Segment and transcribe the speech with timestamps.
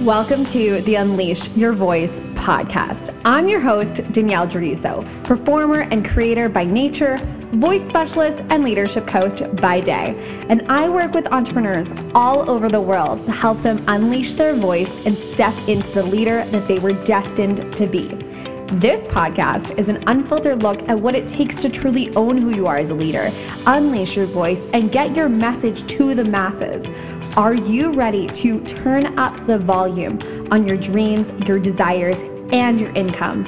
[0.00, 3.18] Welcome to the Unleash Your Voice podcast.
[3.24, 7.16] I'm your host, Danielle Druso, performer and creator by nature,
[7.52, 10.14] voice specialist, and leadership coach by day.
[10.50, 15.06] And I work with entrepreneurs all over the world to help them unleash their voice
[15.06, 18.08] and step into the leader that they were destined to be.
[18.72, 22.66] This podcast is an unfiltered look at what it takes to truly own who you
[22.66, 23.30] are as a leader,
[23.64, 26.88] unleash your voice, and get your message to the masses.
[27.36, 30.18] Are you ready to turn up the volume
[30.50, 32.16] on your dreams, your desires,
[32.50, 33.44] and your income?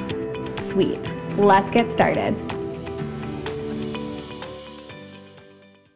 [0.47, 0.99] Sweet.
[1.37, 2.33] Let's get started.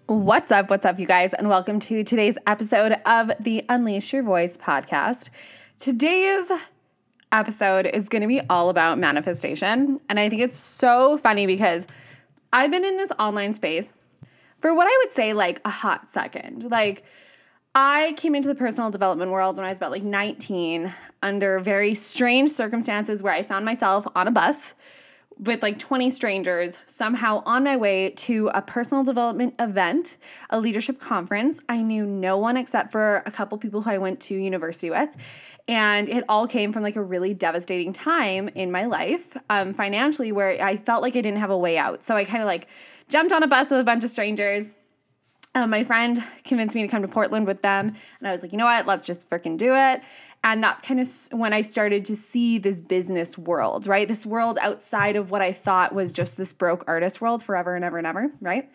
[0.08, 0.72] What's up?
[0.72, 1.36] What's up, you guys?
[1.36, 5.30] And welcome to today's episode of the Unleash Your Voice podcast.
[5.78, 6.52] Today's
[7.32, 10.00] episode is going to be all about manifestation.
[10.10, 11.86] And I think it's so funny because
[12.52, 13.94] I've been in this online space
[14.62, 16.72] for what I would say like a hot second.
[16.72, 17.04] Like,
[17.76, 21.96] I came into the personal development world when I was about like 19 under very
[21.96, 24.76] strange circumstances where I found myself on a bus
[25.40, 30.18] with like 20 strangers somehow on my way to a personal development event,
[30.52, 31.60] a leadership conference.
[31.68, 35.10] I knew no one except for a couple people who I went to university with.
[35.68, 40.32] And it all came from like a really devastating time in my life, um, financially,
[40.32, 42.04] where I felt like I didn't have a way out.
[42.04, 42.68] So I kind of like
[43.10, 44.74] jumped on a bus with a bunch of strangers
[45.56, 48.52] um, my friend convinced me to come to Portland with them, and I was like,
[48.52, 50.02] you know what, let's just freaking do it.
[50.44, 54.08] And that's kind of when I started to see this business world, right?
[54.08, 57.86] This world outside of what I thought was just this broke artist world forever and
[57.86, 58.70] ever and ever, right?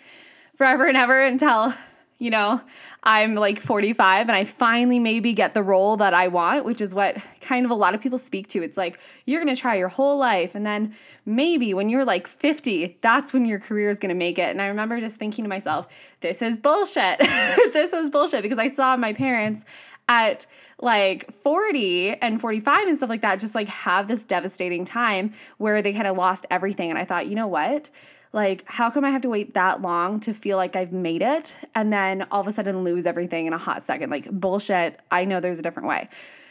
[0.55, 1.75] Forever and ever until
[2.19, 2.61] you know,
[3.05, 6.93] I'm like 45 and I finally maybe get the role that I want, which is
[6.93, 8.63] what kind of a lot of people speak to.
[8.63, 12.27] It's like you're going to try your whole life and then maybe when you're like
[12.27, 14.51] 50, that's when your career is going to make it.
[14.51, 15.87] And I remember just thinking to myself,
[16.21, 17.19] this is bullshit.
[17.73, 19.65] this is bullshit because I saw my parents
[20.09, 20.47] at
[20.81, 25.83] like 40 and 45 and stuff like that just like have this devastating time where
[25.83, 27.91] they kind of lost everything and I thought, you know what?
[28.33, 31.57] Like, how come I have to wait that long to feel like I've made it
[31.75, 34.11] and then all of a sudden lose everything in a hot second?
[34.11, 35.01] Like, bullshit.
[35.11, 36.09] I know there's a different way.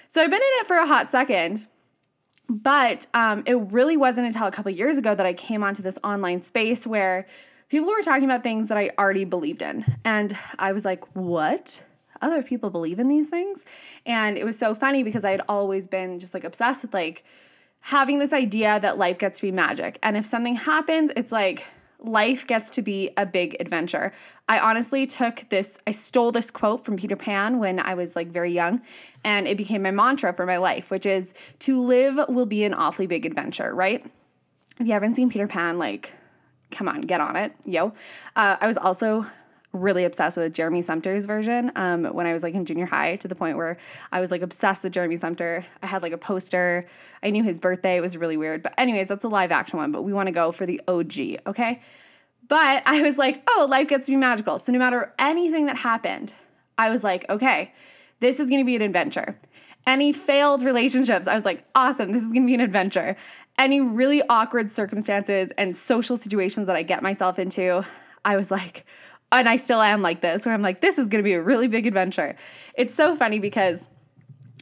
[0.07, 1.67] So I've been in it for a hot second.
[2.49, 5.99] But um, it really wasn't until a couple years ago that I came onto this
[6.03, 7.27] online space where
[7.69, 9.83] people were talking about things that I already believed in.
[10.05, 11.83] And I was like, what?
[12.21, 13.65] Other people believe in these things?
[14.05, 17.25] And it was so funny because I had always been just like obsessed with like,
[17.81, 19.97] having this idea that life gets to be magic.
[20.03, 21.65] And if something happens, it's like
[21.99, 24.13] life gets to be a big adventure.
[24.47, 28.27] I honestly took this, I stole this quote from Peter Pan when I was like
[28.27, 28.81] very young,
[29.23, 32.73] and it became my mantra for my life, which is to live will be an
[32.73, 34.05] awfully big adventure, right?
[34.79, 36.11] If you haven't seen Peter Pan, like,
[36.69, 37.93] come on, get on it, yo.
[38.35, 39.25] Uh, I was also
[39.81, 43.27] really obsessed with Jeremy Sumpter's version um, when I was like in junior high to
[43.27, 43.77] the point where
[44.11, 45.65] I was like obsessed with Jeremy Sumpter.
[45.81, 46.87] I had like a poster.
[47.23, 47.97] I knew his birthday.
[47.97, 48.63] It was really weird.
[48.63, 51.47] But, anyways, that's a live action one, but we want to go for the OG,
[51.47, 51.81] okay?
[52.47, 54.57] But I was like, oh, life gets to be magical.
[54.59, 56.33] So no matter anything that happened,
[56.77, 57.73] I was like, okay,
[58.19, 59.37] this is going to be an adventure.
[59.85, 63.15] Any failed relationships, I was like, awesome, this is going to be an adventure.
[63.57, 67.85] Any really awkward circumstances and social situations that I get myself into,
[68.23, 68.85] I was like,
[69.31, 71.67] and I still am like this, where I'm like, this is gonna be a really
[71.67, 72.35] big adventure.
[72.73, 73.87] It's so funny because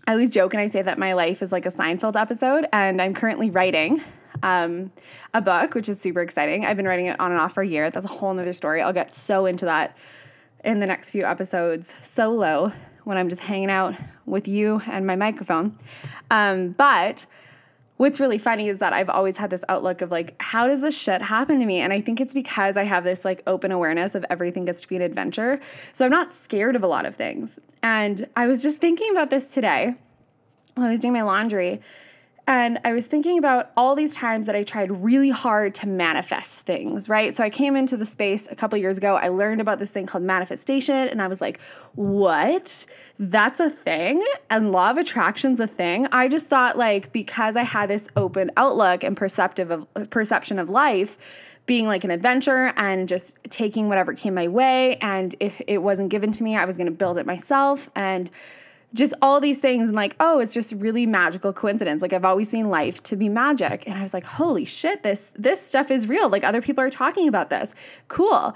[0.07, 3.01] I always joke and I say that my life is like a Seinfeld episode, and
[3.01, 4.01] I'm currently writing
[4.43, 4.91] um,
[5.33, 6.65] a book, which is super exciting.
[6.65, 7.89] I've been writing it on and off for a year.
[7.89, 8.81] That's a whole nother story.
[8.81, 9.97] I'll get so into that
[10.63, 12.71] in the next few episodes solo
[13.03, 15.77] when I'm just hanging out with you and my microphone.
[16.31, 17.25] Um, but
[17.97, 20.97] what's really funny is that I've always had this outlook of like, how does this
[20.97, 21.79] shit happen to me?
[21.79, 24.87] And I think it's because I have this like open awareness of everything gets to
[24.87, 25.59] be an adventure.
[25.93, 27.59] So I'm not scared of a lot of things.
[27.81, 29.95] And I was just thinking about this today
[30.75, 31.81] while I was doing my laundry.
[32.47, 36.61] And I was thinking about all these times that I tried really hard to manifest
[36.61, 37.35] things, right?
[37.35, 39.15] So I came into the space a couple years ago.
[39.15, 41.59] I learned about this thing called manifestation, and I was like,
[41.95, 42.85] what?
[43.17, 44.23] That's a thing?
[44.51, 46.07] And law of attraction's a thing?
[46.11, 50.69] I just thought, like, because I had this open outlook and perceptive of, perception of
[50.69, 51.17] life,
[51.65, 54.97] being like an adventure and just taking whatever came my way.
[54.97, 57.89] And if it wasn't given to me, I was gonna build it myself.
[57.95, 58.29] And
[58.93, 62.01] just all these things and like oh it's just really magical coincidence.
[62.01, 63.83] Like i've always seen life to be magic.
[63.87, 66.29] And i was like holy shit this this stuff is real.
[66.29, 67.71] Like other people are talking about this.
[68.07, 68.55] Cool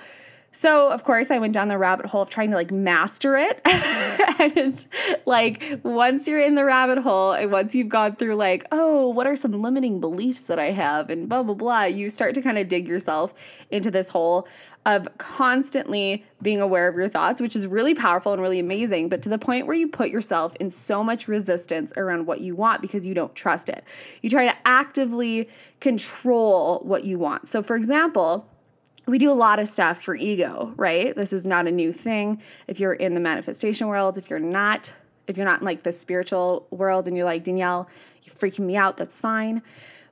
[0.52, 3.62] So, of course, I went down the rabbit hole of trying to like master it.
[4.56, 4.84] and
[5.26, 9.28] like, once you're in the rabbit hole, and once you've gone through, like, oh, what
[9.28, 12.58] are some limiting beliefs that I have, and blah, blah, blah, you start to kind
[12.58, 13.34] of dig yourself
[13.70, 14.48] into this hole
[14.86, 19.22] of constantly being aware of your thoughts, which is really powerful and really amazing, but
[19.22, 22.82] to the point where you put yourself in so much resistance around what you want
[22.82, 23.84] because you don't trust it.
[24.22, 25.50] You try to actively
[25.80, 27.50] control what you want.
[27.50, 28.48] So, for example,
[29.10, 31.16] we do a lot of stuff for ego, right?
[31.16, 32.42] This is not a new thing.
[32.68, 34.92] If you're in the manifestation world, if you're not,
[35.28, 37.90] if you're not in like the spiritual world and you're like, Danielle,
[38.24, 39.62] you're freaking me out, that's fine.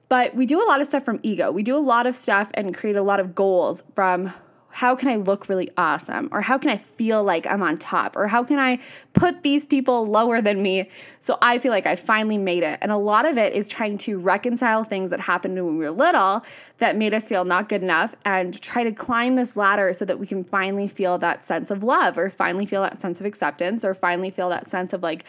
[0.09, 1.51] But we do a lot of stuff from ego.
[1.51, 4.31] We do a lot of stuff and create a lot of goals from
[4.69, 6.30] how can I look really awesome?
[6.31, 8.16] Or how can I feel like I'm on top?
[8.16, 8.80] Or how can I
[9.14, 12.78] put these people lower than me so I feel like I finally made it?
[12.81, 15.92] And a lot of it is trying to reconcile things that happened when we were
[15.92, 16.44] little
[16.78, 20.19] that made us feel not good enough and try to climb this ladder so that
[20.19, 23.84] we can finally feel that sense of love or finally feel that sense of acceptance
[23.84, 25.24] or finally feel that sense of like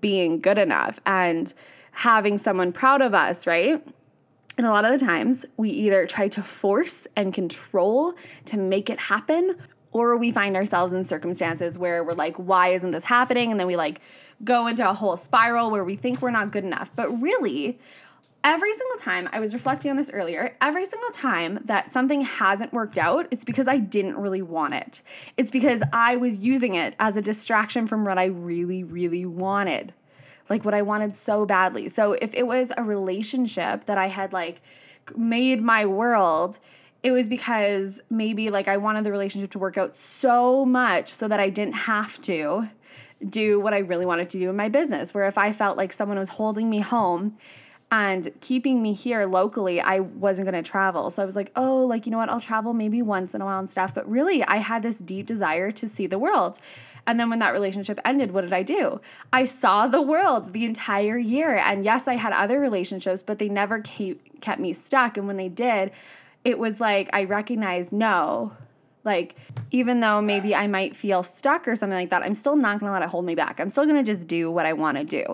[0.00, 1.54] being good enough and
[1.92, 3.84] having someone proud of us, right?
[4.58, 8.14] And a lot of the times, we either try to force and control
[8.46, 9.56] to make it happen,
[9.92, 13.52] or we find ourselves in circumstances where we're like, why isn't this happening?
[13.52, 14.00] And then we like
[14.42, 16.90] go into a whole spiral where we think we're not good enough.
[16.96, 17.78] But really,
[18.42, 22.72] every single time, I was reflecting on this earlier, every single time that something hasn't
[22.72, 25.02] worked out, it's because I didn't really want it.
[25.36, 29.94] It's because I was using it as a distraction from what I really, really wanted
[30.48, 31.88] like what I wanted so badly.
[31.88, 34.60] So if it was a relationship that I had like
[35.16, 36.58] made my world,
[37.02, 41.28] it was because maybe like I wanted the relationship to work out so much so
[41.28, 42.68] that I didn't have to
[43.28, 45.14] do what I really wanted to do in my business.
[45.14, 47.36] Where if I felt like someone was holding me home
[47.90, 51.10] and keeping me here locally, I wasn't going to travel.
[51.10, 52.28] So I was like, oh, like, you know what?
[52.28, 53.94] I'll travel maybe once in a while and stuff.
[53.94, 56.58] But really, I had this deep desire to see the world.
[57.06, 59.00] And then when that relationship ended, what did I do?
[59.32, 61.56] I saw the world the entire year.
[61.56, 65.16] And yes, I had other relationships, but they never kept me stuck.
[65.16, 65.90] And when they did,
[66.44, 68.52] it was like I recognized no,
[69.08, 69.34] like,
[69.70, 72.92] even though maybe I might feel stuck or something like that, I'm still not gonna
[72.92, 73.58] let it hold me back.
[73.58, 75.24] I'm still gonna just do what I wanna do.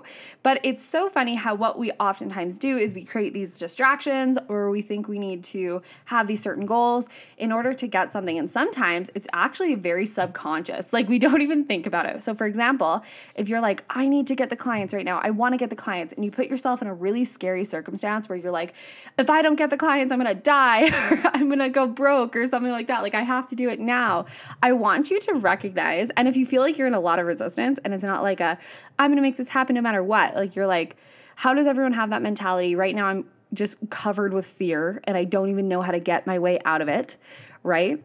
[0.43, 4.69] But it's so funny how what we oftentimes do is we create these distractions or
[4.69, 7.07] we think we need to have these certain goals
[7.37, 8.37] in order to get something.
[8.37, 10.93] And sometimes it's actually very subconscious.
[10.93, 12.23] Like, we don't even think about it.
[12.23, 13.03] So, for example,
[13.35, 15.75] if you're like, I need to get the clients right now, I wanna get the
[15.75, 18.73] clients, and you put yourself in a really scary circumstance where you're like,
[19.17, 22.47] if I don't get the clients, I'm gonna die or I'm gonna go broke or
[22.47, 23.01] something like that.
[23.01, 24.25] Like, I have to do it now.
[24.61, 27.25] I want you to recognize, and if you feel like you're in a lot of
[27.25, 28.57] resistance and it's not like a,
[28.99, 30.97] I'm gonna make this happen no matter what, like you're like,
[31.35, 32.75] how does everyone have that mentality?
[32.75, 36.27] Right now, I'm just covered with fear and I don't even know how to get
[36.27, 37.17] my way out of it,
[37.63, 38.03] right?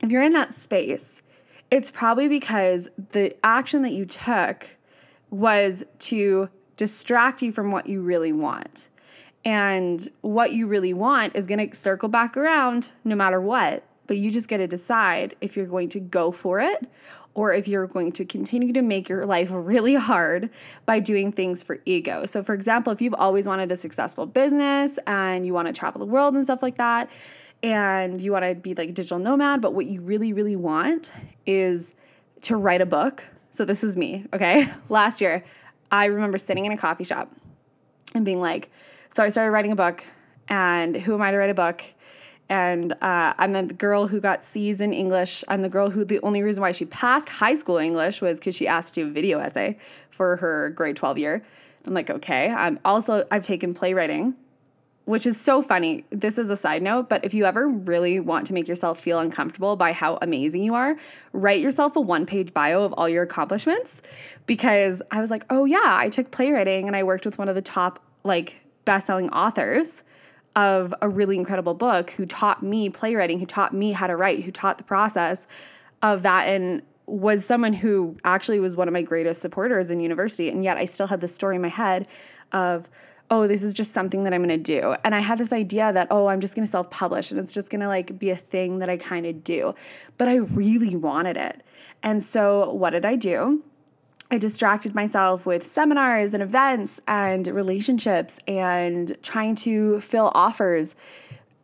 [0.00, 1.22] If you're in that space,
[1.70, 4.66] it's probably because the action that you took
[5.30, 8.88] was to distract you from what you really want.
[9.44, 14.18] And what you really want is going to circle back around no matter what but
[14.18, 16.86] you just get to decide if you're going to go for it
[17.32, 20.50] or if you're going to continue to make your life really hard
[20.84, 22.26] by doing things for ego.
[22.26, 25.98] So, for example, if you've always wanted a successful business and you want to travel
[25.98, 27.08] the world and stuff like that,
[27.62, 31.10] and you want to be like a digital nomad, but what you really, really want
[31.46, 31.94] is
[32.42, 33.24] to write a book.
[33.50, 34.70] So, this is me, okay?
[34.90, 35.42] Last year,
[35.90, 37.32] I remember sitting in a coffee shop
[38.14, 38.70] and being like,
[39.14, 40.04] so I started writing a book,
[40.48, 41.82] and who am I to write a book?
[42.48, 45.42] And uh, I'm the girl who got C's in English.
[45.48, 48.54] I'm the girl who the only reason why she passed high school English was because
[48.54, 49.78] she asked to do a video essay
[50.10, 51.42] for her grade 12 year.
[51.86, 52.50] I'm like, okay.
[52.50, 54.34] I'm also I've taken playwriting,
[55.06, 56.04] which is so funny.
[56.10, 59.18] This is a side note, but if you ever really want to make yourself feel
[59.18, 60.96] uncomfortable by how amazing you are,
[61.32, 64.02] write yourself a one-page bio of all your accomplishments
[64.46, 67.54] because I was like, "Oh yeah, I took playwriting and I worked with one of
[67.54, 70.02] the top like best-selling authors."
[70.54, 74.44] Of a really incredible book who taught me playwriting, who taught me how to write,
[74.44, 75.46] who taught the process
[76.02, 80.48] of that and was someone who actually was one of my greatest supporters in university.
[80.48, 82.06] And yet I still had this story in my head
[82.52, 82.88] of,
[83.30, 84.94] oh, this is just something that I'm gonna do.
[85.04, 87.70] And I had this idea that, oh, I'm just gonna self publish and it's just
[87.70, 89.74] gonna like be a thing that I kind of do.
[90.18, 91.62] But I really wanted it.
[92.02, 93.62] And so what did I do?
[94.32, 100.94] I distracted myself with seminars and events and relationships and trying to fill offers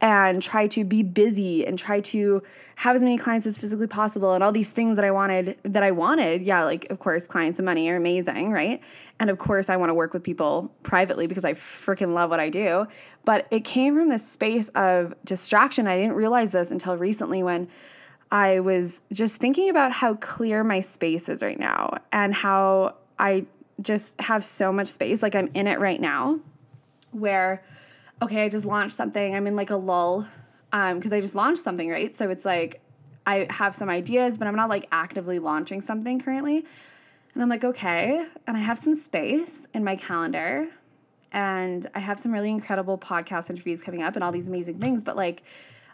[0.03, 2.43] and try to be busy and try to
[2.77, 5.83] have as many clients as physically possible and all these things that I wanted that
[5.83, 6.43] I wanted.
[6.43, 8.83] Yeah, like of course clients and money are amazing, right?
[9.19, 12.39] And of course I want to work with people privately because I freaking love what
[12.39, 12.87] I do.
[13.25, 15.87] But it came from this space of distraction.
[15.87, 17.67] I didn't realize this until recently when
[18.31, 23.47] I was just thinking about how clear my space is right now and how I
[23.81, 25.23] just have so much space.
[25.23, 26.41] Like I'm in it right now
[27.13, 27.63] where,
[28.21, 29.35] okay, I just launched something.
[29.35, 30.27] I'm in like a lull
[30.71, 32.15] because um, I just launched something, right?
[32.15, 32.83] So it's like
[33.27, 36.67] I have some ideas, but I'm not like actively launching something currently.
[37.35, 38.27] And I'm like, okay.
[38.47, 40.69] And I have some space in my calendar
[41.33, 45.05] and I have some really incredible podcast interviews coming up and all these amazing things,
[45.05, 45.43] but like,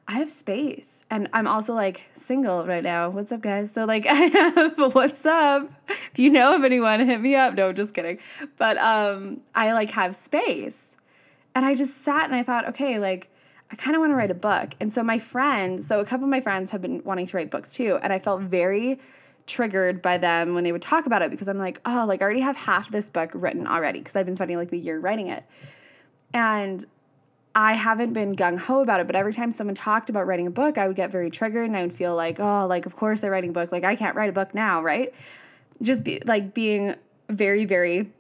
[0.07, 1.03] I have space.
[1.11, 3.09] And I'm also like single right now.
[3.09, 3.71] What's up, guys?
[3.73, 5.71] So, like, I have, what's up?
[5.89, 7.55] If you know of anyone, hit me up.
[7.55, 8.19] No, just kidding.
[8.59, 10.97] But um, I like have space.
[11.55, 13.31] And I just sat and I thought, okay, like,
[13.71, 14.75] I kind of want to write a book.
[14.81, 17.51] And so, my friends, so a couple of my friends have been wanting to write
[17.51, 17.99] books too.
[18.03, 19.01] And I felt very
[19.47, 22.25] triggered by them when they would talk about it because I'm like, oh, like, I
[22.25, 25.29] already have half this book written already because I've been spending like the year writing
[25.29, 25.45] it.
[26.35, 26.85] And
[27.55, 30.51] I haven't been gung ho about it, but every time someone talked about writing a
[30.51, 33.21] book, I would get very triggered and I would feel like, oh, like, of course
[33.21, 33.71] they're writing a book.
[33.71, 35.15] Like, I can't write a book now, right?
[35.81, 36.97] Just be like being
[37.29, 38.11] very, very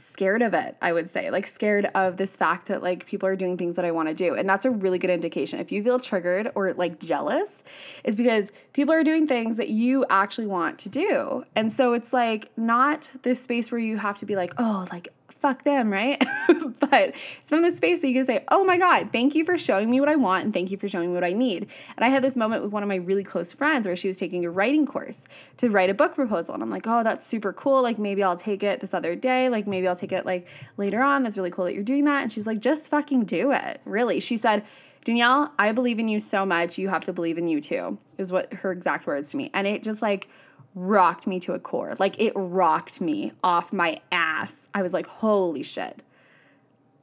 [0.00, 3.36] scared of it, I would say, like scared of this fact that like people are
[3.36, 4.34] doing things that I want to do.
[4.34, 5.60] And that's a really good indication.
[5.60, 7.62] If you feel triggered or like jealous,
[8.04, 11.44] it's because people are doing things that you actually want to do.
[11.54, 15.08] And so it's like not this space where you have to be like, oh, like
[15.40, 16.22] fuck them, right?
[16.80, 19.56] but it's from the space that you can say, oh my God, thank you for
[19.56, 21.66] showing me what I want and thank you for showing me what I need.
[21.96, 24.18] And I had this moment with one of my really close friends where she was
[24.18, 25.24] taking a writing course
[25.56, 26.54] to write a book proposal.
[26.54, 27.82] And I'm like, oh, that's super cool.
[27.82, 29.48] Like maybe I'll take it this other day.
[29.48, 31.22] Like maybe I'll take it like later on.
[31.22, 32.22] That's really cool that you're doing that.
[32.22, 33.80] And she's like, just fucking do it.
[33.84, 34.20] Really.
[34.20, 34.64] She said,
[35.04, 36.76] Danielle, I believe in you so much.
[36.76, 39.50] You have to believe in you too, is what her exact words to me.
[39.54, 40.28] And it just like
[40.74, 41.96] rocked me to a core.
[41.98, 44.68] Like it rocked me off my ass.
[44.74, 46.02] I was like, holy shit.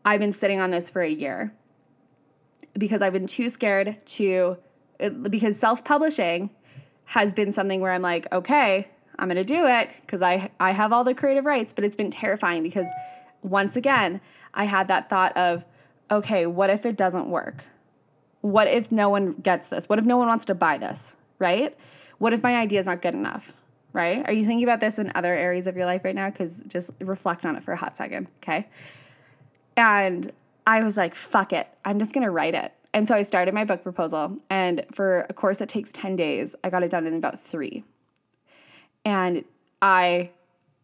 [0.06, 1.54] I've been sitting on this for a year
[2.78, 4.58] because I've been too scared to,
[5.24, 6.50] because self publishing
[7.06, 8.88] has been something where I'm like, okay,
[9.20, 12.12] I'm gonna do it because I, I have all the creative rights, but it's been
[12.12, 12.86] terrifying because
[13.42, 14.22] once again,
[14.54, 15.64] I had that thought of,
[16.10, 17.64] okay, what if it doesn't work?
[18.42, 19.90] What if no one gets this?
[19.90, 21.76] What if no one wants to buy this, right?
[22.18, 23.54] What if my idea is not good enough?
[23.94, 24.28] Right?
[24.28, 26.30] Are you thinking about this in other areas of your life right now?
[26.30, 28.68] Because just reflect on it for a hot second, okay?
[29.76, 30.32] And
[30.68, 31.68] I was like, fuck it.
[31.86, 32.74] I'm just gonna write it.
[32.94, 34.38] And so I started my book proposal.
[34.50, 37.84] And for a course that takes 10 days, I got it done in about three.
[39.06, 39.46] And
[39.82, 40.32] I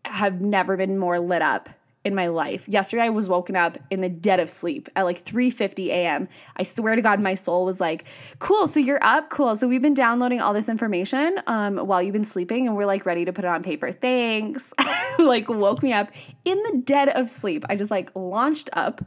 [0.06, 1.70] have never been more lit up
[2.06, 2.68] in my life.
[2.68, 6.28] Yesterday I was woken up in the dead of sleep at like 3:50 a.m.
[6.58, 8.06] I swear to God my soul was like,
[8.40, 9.30] "Cool, so you're up.
[9.30, 9.56] Cool.
[9.56, 13.06] So we've been downloading all this information um, while you've been sleeping and we're like
[13.06, 13.92] ready to put it on paper.
[13.92, 14.74] Thanks."
[15.20, 16.10] like woke me up
[16.46, 17.64] in the dead of sleep.
[17.70, 19.04] I just like launched up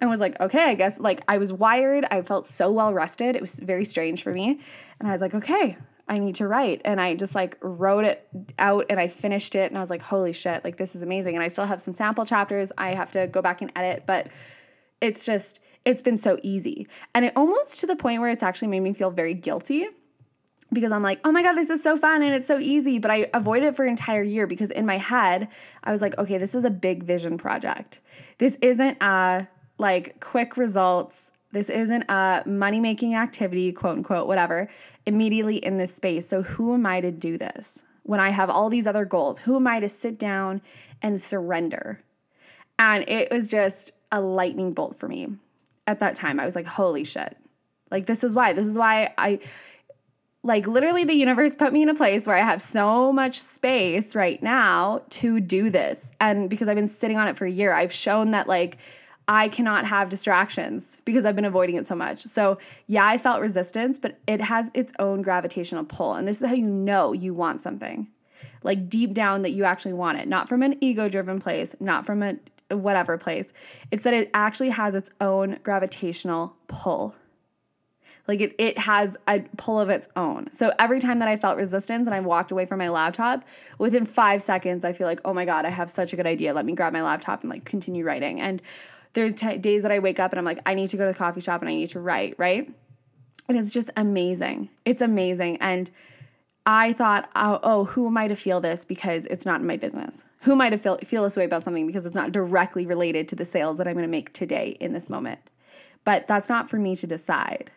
[0.00, 2.04] and was like, "Okay, I guess like I was wired.
[2.10, 3.34] I felt so well rested.
[3.34, 4.60] It was very strange for me."
[5.00, 5.76] And I was like, "Okay,
[6.08, 6.82] I need to write.
[6.84, 10.02] And I just like wrote it out and I finished it and I was like,
[10.02, 11.34] holy shit, like this is amazing.
[11.34, 14.28] And I still have some sample chapters I have to go back and edit, but
[15.00, 16.86] it's just, it's been so easy.
[17.14, 19.88] And it almost to the point where it's actually made me feel very guilty
[20.72, 22.98] because I'm like, oh my God, this is so fun and it's so easy.
[22.98, 25.48] But I avoided it for an entire year because in my head,
[25.82, 28.00] I was like, okay, this is a big vision project.
[28.38, 29.48] This isn't a
[29.78, 34.68] like quick results this isn't a money making activity, quote unquote, whatever,
[35.06, 36.28] immediately in this space.
[36.28, 39.38] So, who am I to do this when I have all these other goals?
[39.38, 40.60] Who am I to sit down
[41.02, 42.02] and surrender?
[42.78, 45.28] And it was just a lightning bolt for me
[45.86, 46.38] at that time.
[46.40, 47.36] I was like, holy shit.
[47.90, 48.52] Like, this is why.
[48.52, 49.38] This is why I,
[50.42, 54.14] like, literally, the universe put me in a place where I have so much space
[54.14, 56.10] right now to do this.
[56.20, 58.78] And because I've been sitting on it for a year, I've shown that, like,
[59.28, 62.22] I cannot have distractions because I've been avoiding it so much.
[62.24, 66.14] So, yeah, I felt resistance, but it has its own gravitational pull.
[66.14, 68.08] And this is how you know you want something.
[68.62, 72.06] Like deep down that you actually want it, not from an ego driven place, not
[72.06, 72.36] from a
[72.70, 73.52] whatever place.
[73.90, 77.14] It's that it actually has its own gravitational pull.
[78.28, 80.50] Like it, it has a pull of its own.
[80.50, 83.44] So every time that I felt resistance and I walked away from my laptop,
[83.78, 86.52] within five seconds, I feel like, oh my God, I have such a good idea.
[86.52, 88.40] Let me grab my laptop and like continue writing.
[88.40, 88.60] And
[89.16, 91.12] there's t- days that I wake up and I'm like, I need to go to
[91.12, 92.70] the coffee shop and I need to write, right?
[93.48, 94.68] And it's just amazing.
[94.84, 95.56] It's amazing.
[95.62, 95.90] And
[96.66, 99.78] I thought, oh, oh, who am I to feel this because it's not in my
[99.78, 100.26] business?
[100.42, 103.26] Who am I to feel, feel this way about something because it's not directly related
[103.28, 105.40] to the sales that I'm going to make today in this moment?
[106.04, 107.72] But that's not for me to decide.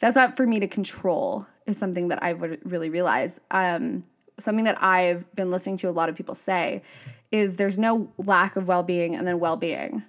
[0.00, 3.38] That's not for me to control, is something that I would really realize.
[3.52, 4.02] Um,
[4.40, 6.82] something that I've been listening to a lot of people say
[7.30, 10.02] is there's no lack of well being and then well being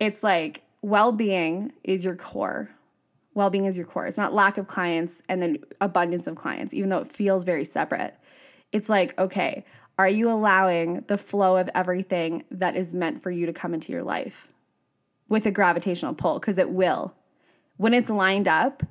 [0.00, 2.70] it's like well being is your core.
[3.34, 4.06] well being is your core.
[4.06, 7.64] It's not lack of clients and then abundance of clients, even though it feels very
[7.64, 8.14] separate.
[8.72, 9.64] It's like, okay,
[9.98, 13.92] are you allowing the flow of everything that is meant for you to come into
[13.92, 14.48] your life
[15.28, 16.38] with a gravitational pull?
[16.38, 17.14] Because it will.
[17.76, 18.82] When it's lined up,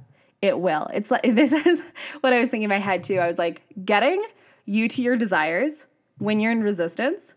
[0.42, 0.88] it will.
[0.94, 1.82] It's like, this is
[2.22, 3.20] what I was thinking in my head too.
[3.20, 4.24] I was like, getting
[4.66, 5.88] you to your desires
[6.18, 7.34] when you're in resistance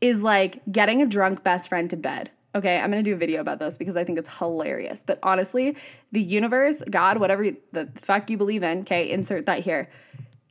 [0.00, 2.30] is like getting a drunk best friend to bed.
[2.56, 5.04] Okay, I'm gonna do a video about this because I think it's hilarious.
[5.06, 5.76] But honestly,
[6.12, 9.90] the universe, God, whatever the fuck you believe in, okay, insert that here.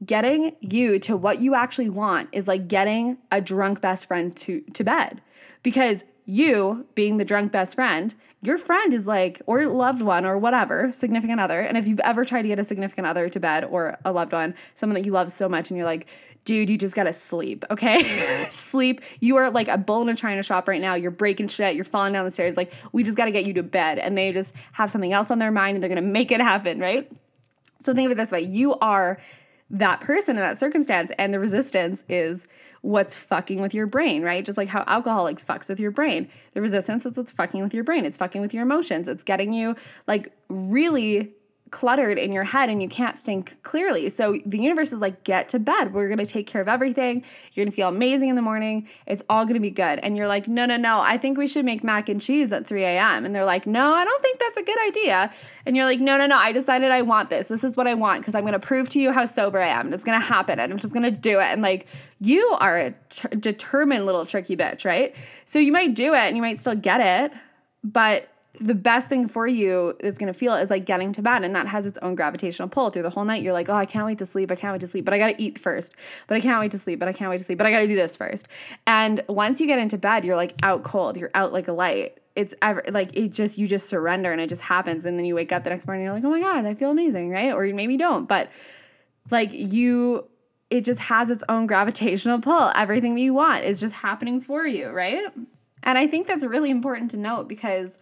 [0.05, 4.62] Getting you to what you actually want is like getting a drunk best friend to,
[4.74, 5.19] to bed.
[5.63, 10.38] Because you, being the drunk best friend, your friend is like, or loved one or
[10.38, 11.62] whatever, significant other.
[11.62, 14.33] And if you've ever tried to get a significant other to bed or a loved
[14.33, 16.05] one, someone that you love so much, and you're like,
[16.45, 18.03] dude, you just gotta sleep, okay?
[18.15, 18.45] Mm-hmm.
[18.45, 19.01] sleep.
[19.19, 20.93] You are like a bull in a china shop right now.
[20.95, 21.75] You're breaking shit.
[21.75, 22.55] You're falling down the stairs.
[22.55, 23.99] Like, we just gotta get you to bed.
[23.99, 26.79] And they just have something else on their mind and they're gonna make it happen,
[26.79, 27.11] right?
[27.79, 29.19] So think of it this way you are
[29.71, 32.45] that person in that circumstance, and the resistance is
[32.81, 34.45] what's fucking with your brain, right?
[34.45, 36.29] Just like how alcohol like fucks with your brain.
[36.53, 38.05] The resistance is what's fucking with your brain.
[38.05, 39.07] It's fucking with your emotions.
[39.07, 39.75] It's getting you
[40.07, 41.33] like really
[41.75, 44.08] cluttered in your head and you can't think clearly.
[44.08, 45.94] So the universe is like, get to bed.
[45.94, 47.22] We're going to take care of everything.
[47.51, 48.88] You're going to feel amazing in the morning.
[49.08, 50.00] It's all going to be good.
[50.00, 52.65] And you're like, no, no, no, I think we should make mac and cheese at
[52.65, 53.25] 3 a.m.
[53.25, 55.34] And they're like, no, I don't think that's a good idea.
[55.65, 57.48] And you're like, no, no, no, I decided I want this.
[57.48, 59.67] This is what I want because I'm going to prove to you how sober I
[59.67, 59.88] am.
[59.88, 60.62] And it's going to happen.
[60.62, 61.48] And I'm just going to do it.
[61.48, 61.88] And like,
[62.22, 65.13] you are a t- determined little tricky bitch, right?
[65.44, 67.38] So you might do it and you might still get it.
[67.84, 71.43] But the best thing for you it's going to feel is like getting to bed
[71.43, 73.41] and that has its own gravitational pull through the whole night.
[73.41, 74.51] You're like oh i can't wait to sleep.
[74.51, 75.05] I can't wait to sleep.
[75.05, 75.95] But i got to eat first.
[76.27, 77.00] But i can't wait to sleep.
[77.00, 77.57] But i can't wait to sleep.
[77.57, 78.47] But i got to do this first.
[78.88, 81.17] And once you get into bed you're like out cold.
[81.17, 82.19] You're out like a light.
[82.35, 85.05] It's ever like it just you just surrender and it just happens.
[85.05, 86.91] And then you wake up the next morning you're like oh my god i feel
[86.91, 87.53] amazing right?
[87.53, 88.27] Or maybe you don't.
[88.27, 88.50] But
[89.31, 90.25] like you
[90.69, 92.71] it just has its own gravitational pull.
[92.75, 95.25] Everything that you want is just happening for you right?
[95.83, 97.97] And i think that's really important to note because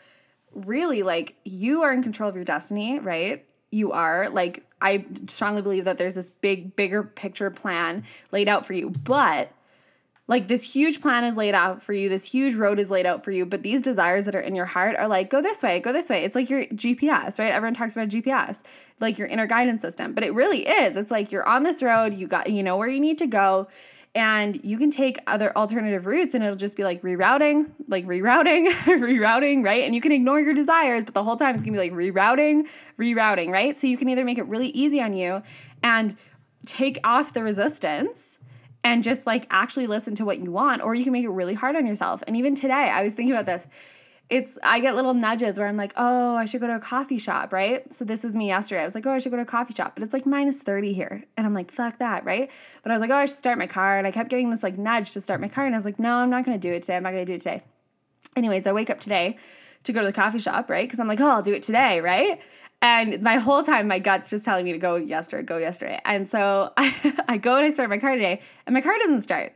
[0.54, 3.46] really like you are in control of your destiny, right?
[3.72, 8.66] You are like I strongly believe that there's this big bigger picture plan laid out
[8.66, 9.52] for you, but
[10.28, 13.24] like this huge plan is laid out for you, this huge road is laid out
[13.24, 15.80] for you, but these desires that are in your heart are like, go this way,
[15.80, 16.24] go this way.
[16.24, 17.52] It's like your GPS, right?
[17.52, 18.62] Everyone talks about GPS,
[19.00, 20.96] like your inner guidance system, but it really is.
[20.96, 23.68] It's like you're on this road, you got, you know where you need to go
[24.16, 28.68] and you can take other alternative routes and it'll just be like rerouting like rerouting
[28.86, 29.84] rerouting right?
[29.84, 32.68] And you can ignore your desires but the whole time it's gonna be like rerouting
[33.00, 33.78] rerouting right?
[33.78, 35.42] So you can either make it really easy on you
[35.82, 36.16] and
[36.66, 38.40] take off the resistance
[38.84, 41.54] and just like actually listen to what you want or you can make it really
[41.54, 42.24] hard on yourself.
[42.28, 43.66] And even today i was thinking about this
[44.30, 47.18] it's I get little nudges where I'm like, oh, I should go to a coffee
[47.18, 47.94] shop, right?
[47.94, 48.82] So this is me yesterday.
[48.82, 50.62] I was like, oh, I should go to a coffee shop, but it's like minus
[50.62, 51.24] 30 here.
[51.38, 52.50] And I'm like, fuck that, right?
[52.82, 53.98] But I was like, oh, I should start my car.
[53.98, 55.66] And I kept getting this like nudge to start my car.
[55.66, 56.96] And I was like, no, I'm not gonna do it today.
[56.96, 57.64] I'm not gonna do it today.
[58.36, 59.38] Anyways, I wake up today
[59.84, 60.88] to go to the coffee shop, right?
[60.88, 62.40] Because I'm like, oh, I'll do it today, right?
[62.82, 66.02] And my whole time, my gut's just telling me to go yesterday, go yesterday.
[66.06, 69.22] And so I, I go and I start my car today, and my car doesn't
[69.22, 69.54] start.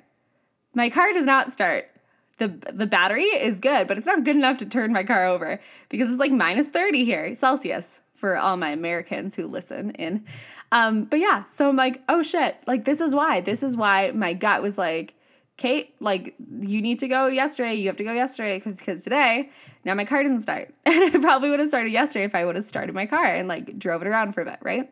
[0.73, 1.89] My car does not start
[2.37, 5.59] the the battery is good, but it's not good enough to turn my car over
[5.89, 10.25] because it's like minus 30 here Celsius for all my Americans who listen in.
[10.71, 13.41] Um, but yeah, so I'm like, oh shit, like this is why.
[13.41, 15.13] This is why my gut was like,
[15.55, 17.75] Kate, like you need to go yesterday.
[17.75, 19.49] You have to go yesterday because because today
[19.85, 22.55] now my car doesn't start, and I probably would have started yesterday if I would
[22.55, 24.91] have started my car and like drove it around for a bit, right?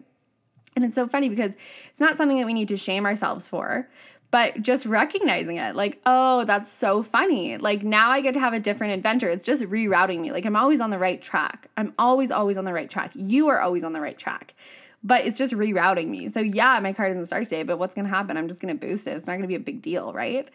[0.76, 1.54] And it's so funny because
[1.90, 3.88] it's not something that we need to shame ourselves for,
[4.36, 7.56] but just recognizing it like oh that's so funny.
[7.56, 9.30] Like now i get to have a different adventure.
[9.30, 10.34] It's just rerouting me.
[10.34, 11.70] Like i'm always on the right track.
[11.78, 13.12] I'm always always on the right track.
[13.16, 14.54] You are always on the right track.
[15.02, 16.28] But it's just rerouting me.
[16.28, 18.36] So yeah my car doesn't start today but what's going to happen?
[18.36, 19.12] I'm just going to boost it.
[19.12, 20.50] It's not going to be a big deal right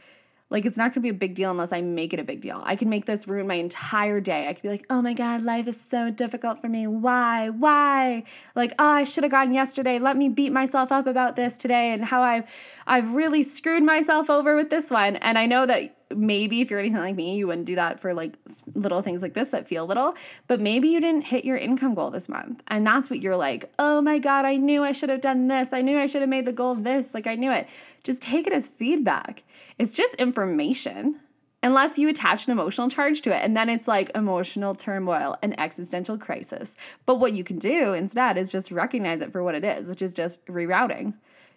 [0.51, 2.41] like it's not going to be a big deal unless I make it a big
[2.41, 2.61] deal.
[2.65, 4.49] I can make this ruin my entire day.
[4.49, 6.87] I could be like, "Oh my god, life is so difficult for me.
[6.87, 7.51] Why?
[7.51, 8.25] Why?"
[8.57, 9.99] Like, "Oh, I should have gone yesterday.
[9.99, 12.45] Let me beat myself up about this today and how I've
[12.87, 16.81] I've really screwed myself over with this one." And I know that maybe if you're
[16.81, 18.37] anything like me, you wouldn't do that for like
[18.75, 20.17] little things like this that feel little,
[20.49, 22.63] but maybe you didn't hit your income goal this month.
[22.67, 25.73] And that's what you're like, "Oh my god, I knew I should have done this.
[25.73, 27.15] I knew I should have made the goal this.
[27.15, 27.69] Like I knew it."
[28.03, 29.43] Just take it as feedback
[29.81, 31.19] it's just information
[31.63, 33.43] unless you attach an emotional charge to it.
[33.43, 36.77] And then it's like emotional turmoil and existential crisis.
[37.07, 40.03] But what you can do instead is just recognize it for what it is, which
[40.03, 41.15] is just rerouting.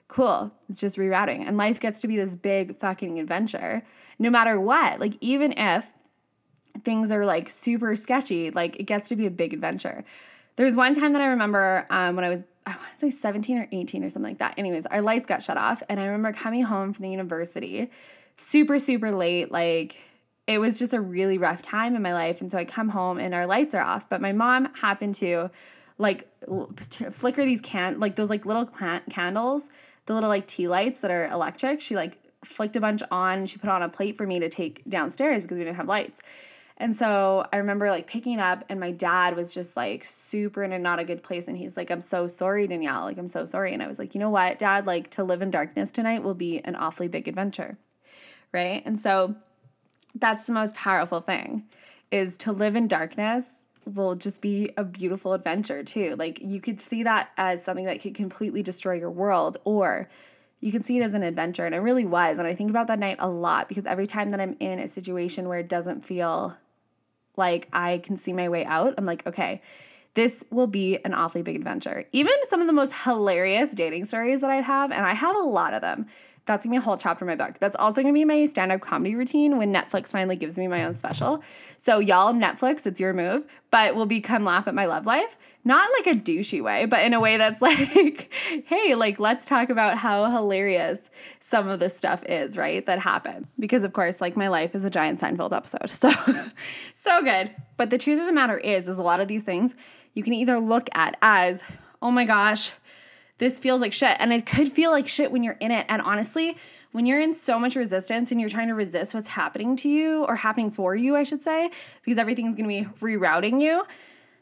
[0.08, 0.54] Cool.
[0.70, 1.46] It's just rerouting.
[1.46, 3.84] And life gets to be this big fucking adventure
[4.20, 5.02] no matter what.
[5.02, 5.92] Like, even if
[6.86, 10.06] things are like super sketchy, like it gets to be a big adventure.
[10.56, 13.58] There's one time that I remember um, when I was, I want to say 17
[13.58, 14.56] or 18 or something like that.
[14.58, 15.82] Anyways, our lights got shut off.
[15.90, 17.90] And I remember coming home from the university
[18.36, 19.52] super, super late.
[19.52, 19.96] Like,
[20.48, 22.42] it was just a really rough time in my life.
[22.42, 24.10] And so I come home and our lights are off.
[24.10, 25.50] But my mom happened to
[25.98, 26.28] like
[26.90, 29.70] to flicker these can like those like little can- candles,
[30.06, 31.82] the little like tea lights that are electric.
[31.82, 34.50] She like flicked a bunch on and she put on a plate for me to
[34.50, 36.20] take downstairs because we didn't have lights.
[36.84, 40.74] And so I remember like picking up, and my dad was just like super in
[40.74, 41.48] a not a good place.
[41.48, 43.04] And he's like, I'm so sorry, Danielle.
[43.04, 43.74] Like, I'm so sorry.
[43.74, 44.86] And I was like, you know what, dad?
[44.86, 47.78] Like, to live in darkness tonight will be an awfully big adventure.
[48.52, 48.84] Right.
[48.86, 49.34] And so
[50.14, 51.64] that's the most powerful thing
[52.12, 56.18] is to live in darkness will just be a beautiful adventure too.
[56.18, 60.10] Like, you could see that as something that could completely destroy your world, or
[60.60, 61.66] you can see it as an adventure.
[61.66, 62.40] And it really was.
[62.40, 64.90] And I think about that night a lot because every time that I'm in a
[64.90, 66.58] situation where it doesn't feel
[67.38, 69.62] like I can see my way out, I'm like, okay,
[70.14, 72.06] this will be an awfully big adventure.
[72.12, 75.40] Even some of the most hilarious dating stories that I have, and I have a
[75.40, 76.06] lot of them,
[76.46, 77.58] that's gonna be a whole chapter in my book.
[77.60, 80.84] That's also gonna be my stand up comedy routine when Netflix finally gives me my
[80.84, 81.42] own special.
[81.78, 85.38] So, y'all, Netflix, it's your move, but will be come laugh at my love life.
[85.66, 88.34] Not like a douchey way, but in a way that's like,
[88.66, 92.86] hey, like, let's talk about how hilarious some of this stuff is, right?
[92.86, 93.48] That happened.
[93.58, 95.90] Because, of course, like, my life is a giant Seinfeld episode.
[95.90, 96.12] So,
[96.96, 97.56] so good.
[97.78, 99.74] But the truth of the matter is, is a lot of these things
[100.14, 101.64] you can either look at as,
[102.02, 102.74] oh my gosh,
[103.44, 104.16] this feels like shit.
[104.20, 105.86] And it could feel like shit when you're in it.
[105.90, 106.58] And honestly,
[106.94, 110.24] when you're in so much resistance and you're trying to resist what's happening to you
[110.24, 111.70] or happening for you, I should say,
[112.04, 113.86] because everything's gonna be rerouting you.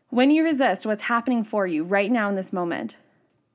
[0.09, 2.97] When you resist what's happening for you right now in this moment,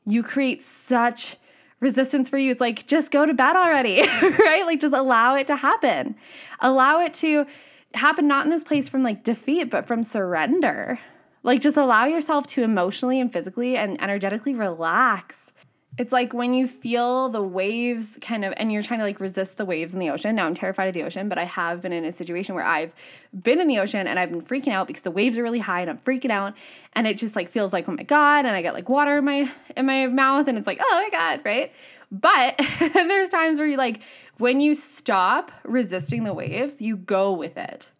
[0.04, 1.36] you create such
[1.78, 2.50] resistance for you.
[2.50, 4.64] It's like, just go to bed already, right?
[4.66, 6.16] Like, just allow it to happen.
[6.60, 7.46] Allow it to
[7.94, 10.98] happen not in this place from like defeat, but from surrender.
[11.46, 15.52] Like, just allow yourself to emotionally and physically and energetically relax.
[15.96, 19.56] It's like when you feel the waves kind of, and you're trying to like resist
[19.56, 20.34] the waves in the ocean.
[20.34, 22.92] Now I'm terrified of the ocean, but I have been in a situation where I've
[23.32, 25.82] been in the ocean and I've been freaking out because the waves are really high
[25.82, 26.54] and I'm freaking out.
[26.94, 28.44] And it just like feels like, oh my God.
[28.44, 31.16] And I get like water in my, in my mouth and it's like, oh my
[31.16, 31.72] God, right?
[32.10, 32.60] But
[32.92, 34.00] there's times where you like,
[34.38, 37.92] when you stop resisting the waves, you go with it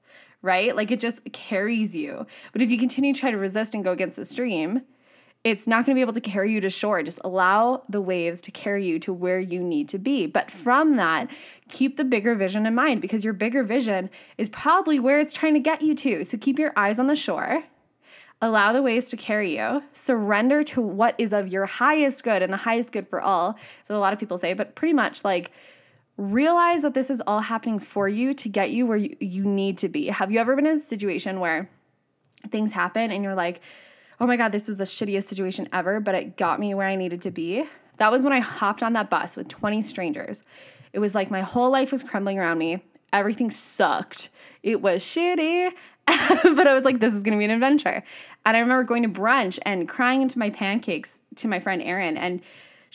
[0.42, 0.74] right?
[0.74, 2.26] Like it just carries you.
[2.52, 4.82] But if you continue to try to resist and go against the stream,
[5.44, 7.02] it's not going to be able to carry you to shore.
[7.04, 10.26] Just allow the waves to carry you to where you need to be.
[10.26, 11.30] But from that,
[11.68, 15.54] keep the bigger vision in mind because your bigger vision is probably where it's trying
[15.54, 16.24] to get you to.
[16.24, 17.62] So keep your eyes on the shore.
[18.42, 19.82] Allow the waves to carry you.
[19.92, 23.56] Surrender to what is of your highest good and the highest good for all.
[23.84, 25.52] So a lot of people say, but pretty much like
[26.18, 29.78] realize that this is all happening for you to get you where you, you need
[29.78, 30.06] to be.
[30.06, 31.68] Have you ever been in a situation where
[32.50, 33.60] things happen and you're like,
[34.20, 36.96] oh my God, this is the shittiest situation ever, but it got me where I
[36.96, 37.64] needed to be?
[37.98, 40.42] That was when I hopped on that bus with 20 strangers.
[40.92, 42.82] It was like my whole life was crumbling around me.
[43.12, 44.30] Everything sucked.
[44.62, 45.72] It was shitty.
[46.06, 48.02] but I was like, this is gonna be an adventure.
[48.44, 52.16] And I remember going to brunch and crying into my pancakes to my friend Erin.
[52.16, 52.40] And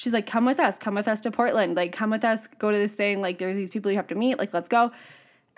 [0.01, 1.75] she's like, come with us, come with us to Portland.
[1.75, 3.21] Like, come with us, go to this thing.
[3.21, 4.39] Like, there's these people you have to meet.
[4.39, 4.91] Like, let's go.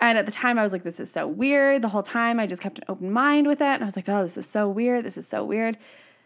[0.00, 1.80] And at the time, I was like, this is so weird.
[1.80, 3.64] The whole time, I just kept an open mind with it.
[3.64, 5.02] And I was like, oh, this is so weird.
[5.02, 5.78] This is so weird.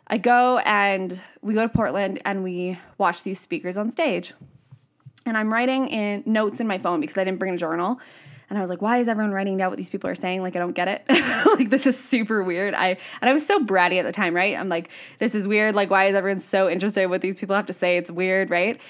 [0.09, 4.35] I go and we go to Portland and we watch these speakers on stage.
[5.25, 8.01] And I'm writing in notes in my phone because I didn't bring a journal.
[8.51, 10.41] And I was like, why is everyone writing down what these people are saying?
[10.43, 11.05] Like, I don't get it.
[11.59, 12.75] like, this is super weird.
[12.75, 14.57] I and I was so bratty at the time, right?
[14.57, 15.75] I'm like, this is weird.
[15.75, 17.99] Like, why is everyone so interested in what these people have to say?
[17.99, 18.81] It's weird, right?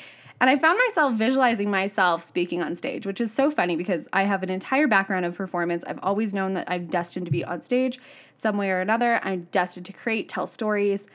[0.41, 4.23] And I found myself visualizing myself speaking on stage, which is so funny because I
[4.23, 5.83] have an entire background of performance.
[5.85, 7.99] I've always known that I'm destined to be on stage
[8.37, 9.19] some way or another.
[9.25, 11.09] I'm destined to create, tell stories,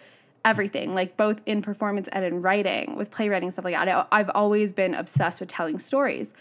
[0.43, 4.07] everything, like both in performance and in writing, with playwriting, stuff like that.
[4.11, 6.33] I've always been obsessed with telling stories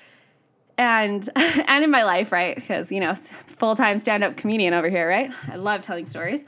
[0.78, 2.54] and and in my life, right?
[2.54, 5.30] Because you know, full time stand up comedian over here, right?
[5.48, 6.44] I love telling stories,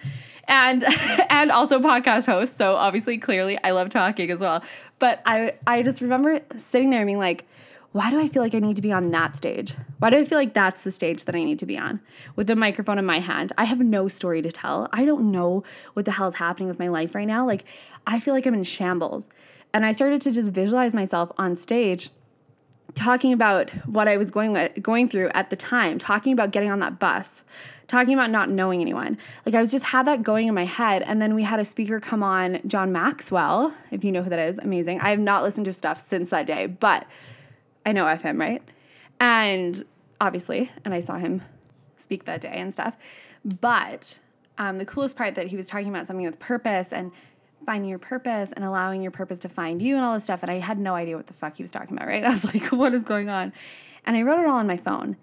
[0.49, 0.85] and
[1.31, 2.57] and also podcast host.
[2.57, 4.63] So obviously, clearly, I love talking as well.
[4.99, 7.47] But I I just remember sitting there and being like,
[7.93, 9.75] why do I feel like I need to be on that stage?
[10.01, 12.01] Why do I feel like that's the stage that I need to be on
[12.35, 13.53] with the microphone in my hand?
[13.57, 14.89] I have no story to tell.
[14.93, 17.47] I don't know what the hell is happening with my life right now.
[17.47, 17.65] Like,
[18.05, 19.29] I feel like I'm in shambles.
[19.73, 22.11] And I started to just visualize myself on stage
[22.95, 26.81] talking about what I was going going through at the time, talking about getting on
[26.81, 27.43] that bus,
[27.87, 29.19] talking about not knowing anyone.
[29.45, 31.65] Like I was just had that going in my head and then we had a
[31.65, 35.01] speaker come on, John Maxwell, if you know who that is, amazing.
[35.01, 37.07] I have not listened to stuff since that day, but
[37.85, 38.63] I know FM, right?
[39.21, 39.85] And
[40.21, 41.43] obviously, and I saw him
[41.97, 42.97] speak that day and stuff.
[43.45, 44.19] But
[44.59, 47.13] um, the coolest part that he was talking about something with purpose and
[47.65, 50.43] finding your purpose and allowing your purpose to find you and all this stuff.
[50.43, 52.25] And I had no idea what the fuck he was talking about, right?
[52.25, 53.53] I was like, what is going on?
[54.05, 55.17] And I wrote it all on my phone.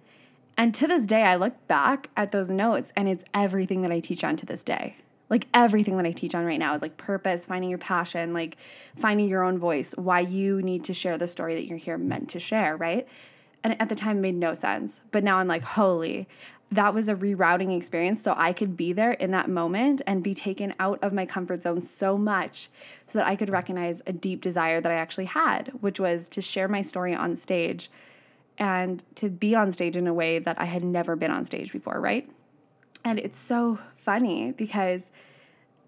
[0.57, 3.99] And to this day, I look back at those notes and it's everything that I
[3.99, 4.97] teach on to this day.
[5.29, 8.57] Like everything that I teach on right now is like purpose, finding your passion, like
[8.97, 12.29] finding your own voice, why you need to share the story that you're here meant
[12.31, 13.07] to share, right?
[13.63, 14.99] And at the time it made no sense.
[15.11, 16.27] But now I'm like, holy,
[16.71, 20.33] that was a rerouting experience so I could be there in that moment and be
[20.33, 22.69] taken out of my comfort zone so much
[23.07, 26.41] so that I could recognize a deep desire that I actually had, which was to
[26.41, 27.91] share my story on stage
[28.57, 31.73] and to be on stage in a way that I had never been on stage
[31.73, 32.29] before, right?
[33.03, 35.11] And it's so funny because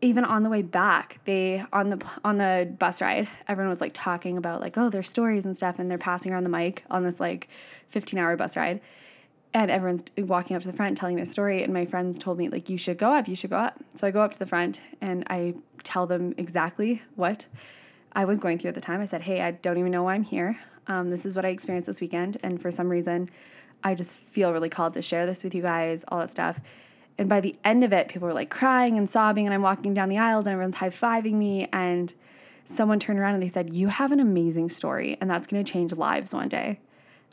[0.01, 3.93] even on the way back, they on the on the bus ride, everyone was like
[3.93, 7.03] talking about like oh their stories and stuff, and they're passing around the mic on
[7.03, 7.47] this like
[7.89, 8.81] 15 hour bus ride
[9.53, 12.49] and everyone's walking up to the front telling their story and my friends told me
[12.49, 13.79] like you should go up you should go up.
[13.95, 17.45] So i go up to the front and i tell them exactly what
[18.13, 19.01] i was going through at the time.
[19.01, 20.57] I said hey i don't even know why i'm here.
[20.87, 23.29] Um, this is what i experienced this weekend and for some reason
[23.83, 26.59] i just feel really called to share this with you guys all that stuff.
[27.19, 29.93] And by the end of it people were like crying and sobbing and i'm walking
[29.93, 32.13] down the aisles and everyone's high-fiving me and
[32.65, 35.71] someone turned around and they said you have an amazing story and that's going to
[35.71, 36.79] change lives one day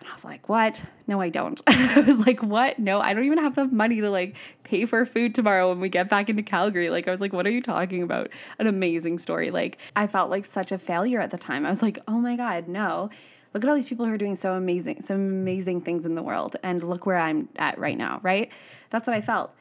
[0.00, 0.82] and I was like, what?
[1.06, 1.60] No, I don't.
[1.66, 2.78] I was like, what?
[2.78, 4.34] No, I don't even have enough money to like
[4.64, 6.88] pay for food tomorrow when we get back into Calgary.
[6.88, 8.30] Like, I was like, what are you talking about?
[8.58, 9.50] An amazing story.
[9.50, 11.66] Like, I felt like such a failure at the time.
[11.66, 13.10] I was like, oh my God, no.
[13.52, 16.22] Look at all these people who are doing so amazing, some amazing things in the
[16.22, 16.56] world.
[16.62, 18.50] And look where I'm at right now, right?
[18.88, 19.54] That's what I felt.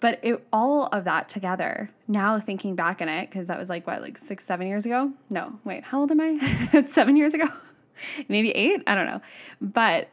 [0.00, 3.86] But it, all of that together, now thinking back in it, because that was like,
[3.86, 5.12] what, like six, seven years ago?
[5.30, 6.82] No, wait, how old am I?
[6.86, 7.48] seven years ago?
[8.28, 9.20] maybe eight, I don't know.
[9.60, 10.08] But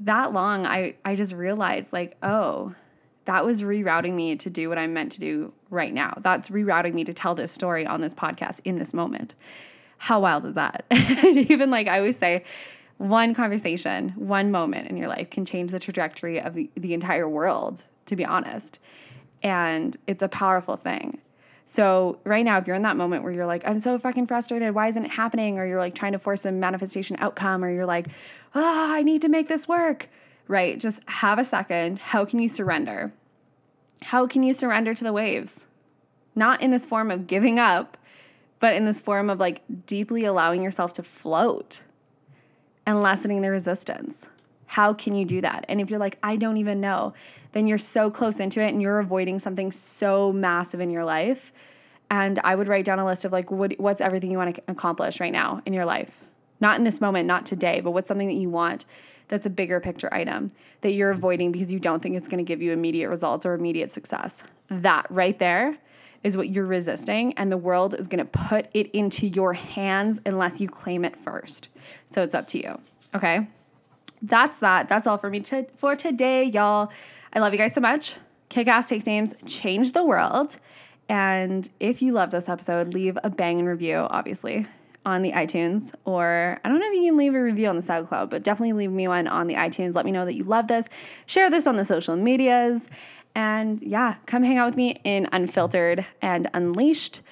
[0.00, 2.74] that long, I, I just realized, like, oh,
[3.24, 6.14] that was rerouting me to do what I'm meant to do right now.
[6.20, 9.34] That's rerouting me to tell this story on this podcast in this moment.
[9.98, 10.84] How wild is that?
[10.90, 12.44] even like I always say,
[12.96, 17.84] one conversation, one moment in your life can change the trajectory of the entire world,
[18.06, 18.80] to be honest.
[19.42, 21.18] And it's a powerful thing.
[21.70, 24.74] So, right now, if you're in that moment where you're like, I'm so fucking frustrated,
[24.74, 25.58] why isn't it happening?
[25.58, 28.08] Or you're like trying to force a manifestation outcome, or you're like,
[28.54, 30.08] ah, oh, I need to make this work,
[30.46, 30.80] right?
[30.80, 31.98] Just have a second.
[31.98, 33.12] How can you surrender?
[34.00, 35.66] How can you surrender to the waves?
[36.34, 37.98] Not in this form of giving up,
[38.60, 41.82] but in this form of like deeply allowing yourself to float
[42.86, 44.30] and lessening the resistance.
[44.68, 45.64] How can you do that?
[45.68, 47.14] And if you're like, I don't even know,
[47.52, 51.54] then you're so close into it and you're avoiding something so massive in your life.
[52.10, 54.62] And I would write down a list of like, what, what's everything you want to
[54.68, 56.20] accomplish right now in your life?
[56.60, 58.84] Not in this moment, not today, but what's something that you want
[59.28, 60.50] that's a bigger picture item
[60.82, 63.54] that you're avoiding because you don't think it's going to give you immediate results or
[63.54, 64.44] immediate success.
[64.68, 65.78] That right there
[66.24, 70.20] is what you're resisting, and the world is going to put it into your hands
[70.26, 71.68] unless you claim it first.
[72.06, 72.80] So it's up to you.
[73.14, 73.46] Okay
[74.22, 74.88] that's that.
[74.88, 76.90] That's all for me to, for today, y'all.
[77.32, 78.16] I love you guys so much.
[78.48, 80.56] Kick ass take names, change the world.
[81.08, 84.66] And if you love this episode, leave a bang and review, obviously,
[85.06, 85.92] on the iTunes.
[86.04, 88.74] Or I don't know if you can leave a review on the SoundCloud, but definitely
[88.74, 89.94] leave me one on the iTunes.
[89.94, 90.88] Let me know that you love this.
[91.26, 92.88] Share this on the social medias.
[93.34, 97.22] And yeah, come hang out with me in Unfiltered and Unleashed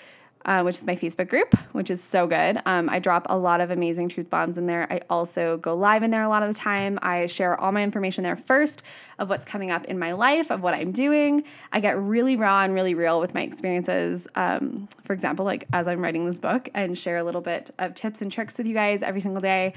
[0.46, 2.62] uh, which is my Facebook group, which is so good.
[2.64, 4.90] Um, I drop a lot of amazing truth bombs in there.
[4.90, 6.98] I also go live in there a lot of the time.
[7.02, 8.82] I share all my information there first
[9.18, 11.44] of what's coming up in my life, of what I'm doing.
[11.72, 14.28] I get really raw and really real with my experiences.
[14.36, 17.94] Um, for example, like as I'm writing this book, and share a little bit of
[17.94, 19.74] tips and tricks with you guys every single day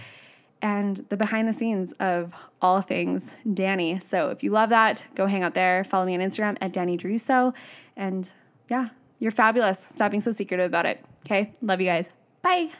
[0.61, 3.99] and the behind the scenes of all things Danny.
[3.99, 5.83] So if you love that, go hang out there.
[5.83, 7.53] Follow me on Instagram at Danny Druso.
[7.95, 8.31] And
[8.69, 9.79] yeah, you're fabulous.
[9.79, 11.03] Stop being so secretive about it.
[11.25, 11.53] Okay?
[11.61, 12.09] Love you guys.
[12.41, 12.71] Bye.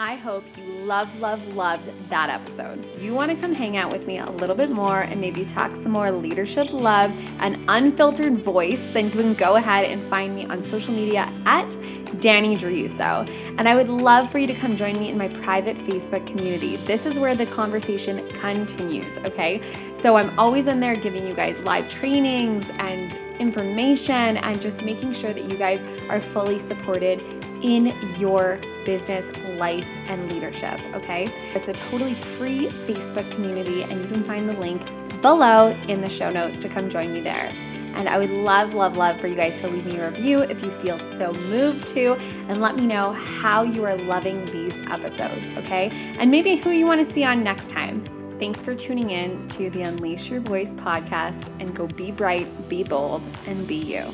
[0.00, 2.86] I hope you love, love, loved that episode.
[3.00, 5.74] You want to come hang out with me a little bit more and maybe talk
[5.74, 10.46] some more leadership love and unfiltered voice, then you can go ahead and find me
[10.46, 11.76] on social media at
[12.20, 13.28] Danny Druso.
[13.58, 16.76] And I would love for you to come join me in my private Facebook community.
[16.76, 19.60] This is where the conversation continues, okay?
[19.94, 25.12] So I'm always in there giving you guys live trainings and information and just making
[25.12, 27.20] sure that you guys are fully supported
[27.62, 29.24] in your business,
[29.56, 30.80] life, and leadership.
[30.94, 31.28] Okay.
[31.54, 34.82] It's a totally free Facebook community, and you can find the link
[35.22, 37.52] below in the show notes to come join me there.
[37.94, 40.62] And I would love, love, love for you guys to leave me a review if
[40.62, 42.14] you feel so moved to,
[42.48, 45.90] and let me know how you are loving these episodes, okay?
[46.18, 48.17] And maybe who you want to see on next time.
[48.38, 52.84] Thanks for tuning in to the Unleash Your Voice podcast and go be bright, be
[52.84, 54.04] bold, and be you.